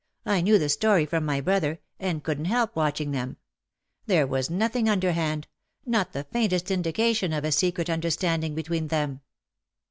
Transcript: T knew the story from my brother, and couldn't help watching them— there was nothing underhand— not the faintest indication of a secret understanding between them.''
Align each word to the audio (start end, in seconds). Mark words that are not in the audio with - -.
T 0.25 0.41
knew 0.41 0.57
the 0.57 0.67
story 0.67 1.05
from 1.05 1.23
my 1.25 1.41
brother, 1.41 1.79
and 1.99 2.23
couldn't 2.23 2.45
help 2.45 2.75
watching 2.75 3.11
them— 3.11 3.37
there 4.07 4.25
was 4.25 4.49
nothing 4.49 4.89
underhand— 4.89 5.47
not 5.85 6.11
the 6.11 6.23
faintest 6.23 6.71
indication 6.71 7.31
of 7.31 7.43
a 7.45 7.51
secret 7.51 7.87
understanding 7.87 8.55
between 8.55 8.87
them.'' 8.87 9.21